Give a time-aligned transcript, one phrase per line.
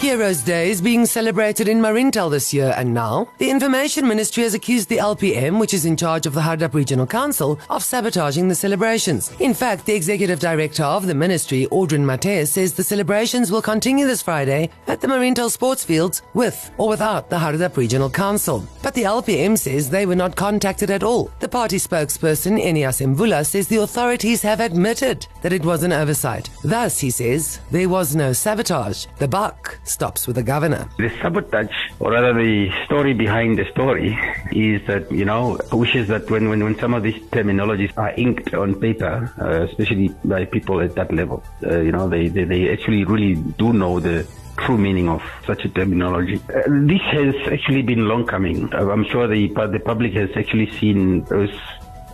[0.00, 4.54] Heroes Day is being celebrated in Mariental this year, and now the Information Ministry has
[4.54, 8.54] accused the LPM, which is in charge of the Hardap Regional Council, of sabotaging the
[8.54, 9.32] celebrations.
[9.40, 14.06] In fact, the executive director of the ministry, Audrin Mathe, says the celebrations will continue
[14.06, 18.64] this Friday at the Mariental Sports Fields with or without the Hardap Regional Council.
[18.84, 21.28] But the LPM says they were not contacted at all.
[21.40, 26.50] The party spokesperson, Eneas Emvula, says the authorities have admitted that it was an oversight.
[26.62, 29.06] Thus, he says, there was no sabotage.
[29.18, 30.88] The buck stops with the governor.
[30.98, 34.18] The sabotage, or rather the story behind the story,
[34.52, 38.54] is that, you know, wishes that when, when, when some of these terminologies are inked
[38.54, 42.70] on paper, uh, especially by people at that level, uh, you know, they, they, they
[42.70, 44.26] actually really do know the
[44.58, 46.40] true meaning of such a terminology.
[46.48, 48.72] Uh, this has actually been long coming.
[48.74, 51.50] Uh, I'm sure the, the public has actually seen those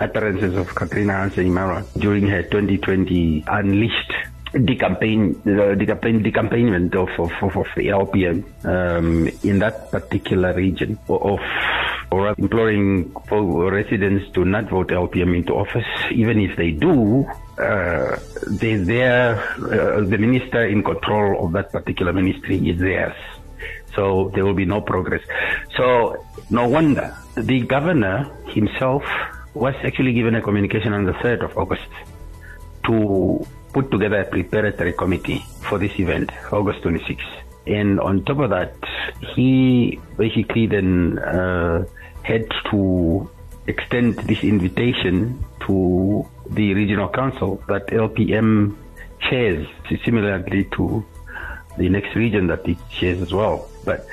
[0.00, 1.52] utterances of Katrina Hansen
[1.98, 4.12] during her 2020 Unleashed
[4.52, 11.40] decampaign, uh, decampaign, decampaignment of, of, of, of LPM um, in that particular region of
[12.10, 17.26] or imploring residents to not vote LPM into office, even if they do,
[17.58, 23.16] uh, they there, uh, the minister in control of that particular ministry is theirs.
[23.94, 25.22] So there will be no progress.
[25.76, 29.04] So no wonder the governor himself
[29.54, 31.88] was actually given a communication on the 3rd of August
[32.86, 37.22] to put together a preparatory committee for this event, August 26.
[37.66, 38.74] And on top of that,
[39.34, 41.84] he basically then uh,
[42.22, 43.30] had to
[43.66, 48.74] extend this invitation to the regional council that LPM
[49.20, 49.66] chairs,
[50.04, 51.04] similarly to
[51.76, 53.68] the next region that it chairs as well.
[53.84, 54.06] But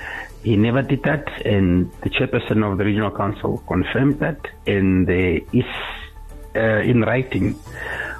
[0.43, 5.65] he never did that, and the chairperson of the regional council confirmed that, and is
[6.55, 7.59] uh, in writing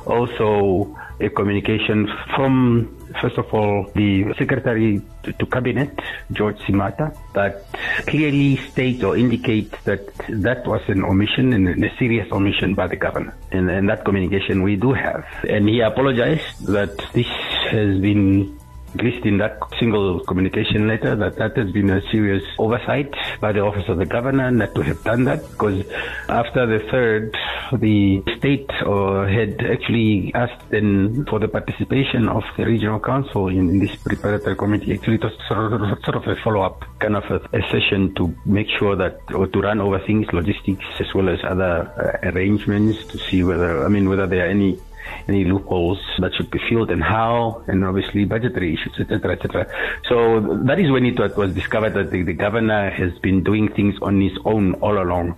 [0.05, 5.99] also a communication from, first of all, the Secretary to Cabinet,
[6.31, 7.65] George Simataa, that
[8.07, 12.95] clearly states or indicates that that was an omission and a serious omission by the
[12.95, 13.35] governor.
[13.51, 15.25] And, and that communication we do have.
[15.47, 17.27] And he apologized that this
[17.71, 18.59] has been
[19.01, 23.61] least in that single communication letter, that that has been a serious oversight by the
[23.61, 25.85] office of the governor not to have done that because
[26.29, 27.35] after the third,
[27.73, 33.69] the state uh, had actually asked then for the participation of the regional council in,
[33.69, 34.93] in this preparatory committee.
[34.93, 38.35] Actually, it was sort of, sort of a follow-up kind of a, a, session to
[38.45, 41.91] make sure that, or to run over things, logistics, as well as other
[42.23, 44.79] uh, arrangements to see whether, I mean, whether there are any
[45.27, 49.67] any loopholes that should be filled and how, and obviously budgetary issues, etc., etc.
[50.07, 53.95] So that is when it was discovered that the, the governor has been doing things
[54.01, 55.37] on his own all along,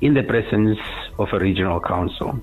[0.00, 0.78] in the presence
[1.18, 2.40] of a regional council.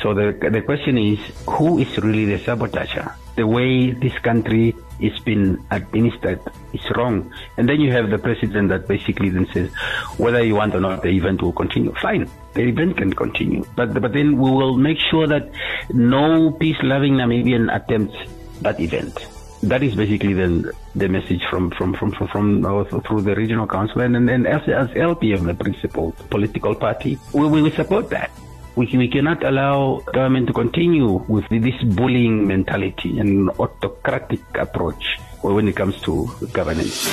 [0.00, 3.12] So the the question is, who is really the sabotager?
[3.36, 6.40] The way this country is being administered
[6.72, 7.32] is wrong.
[7.56, 9.70] And then you have the president that basically then says,
[10.18, 11.94] whether you want or not, the event will continue.
[11.94, 13.64] Fine, the event can continue.
[13.76, 15.50] But, but then we will make sure that
[15.90, 18.16] no peace-loving Namibian attempts
[18.62, 19.26] that event.
[19.62, 23.66] That is basically the, the message from, from, from, from, from uh, through the regional
[23.66, 28.08] council and, and, and as, as LPM, the principal political party, we, we will support
[28.10, 28.30] that.
[28.78, 35.66] We, we cannot allow government to continue with this bullying mentality and autocratic approach when
[35.66, 37.08] it comes to governance.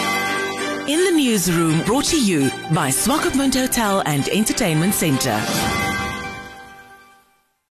[0.88, 5.42] In the newsroom, brought to you by Swakopmund Hotel and Entertainment Centre.